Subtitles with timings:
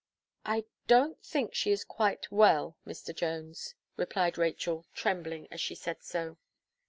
[0.47, 3.15] "I don't think she is quite well, Mr.
[3.15, 6.37] Jones," replied Rachel, trembling as she said so.